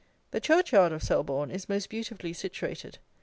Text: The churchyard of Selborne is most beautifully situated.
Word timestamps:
The 0.31 0.39
churchyard 0.39 0.91
of 0.93 1.03
Selborne 1.03 1.51
is 1.51 1.69
most 1.69 1.87
beautifully 1.87 2.33
situated. 2.33 2.97